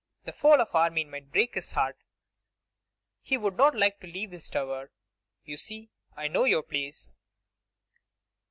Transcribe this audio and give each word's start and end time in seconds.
The 0.25 0.33
fall 0.33 0.59
of 0.59 0.73
Armine 0.73 1.11
might 1.11 1.31
break 1.31 1.53
his 1.53 1.73
heart; 1.73 1.95
he 3.21 3.37
would 3.37 3.55
not 3.55 3.75
like 3.77 3.99
to 3.99 4.07
leave 4.07 4.31
his 4.31 4.49
tower. 4.49 4.89
You 5.45 5.57
see, 5.57 5.91
I 6.17 6.27
know 6.27 6.45
your 6.45 6.63
place. 6.63 7.15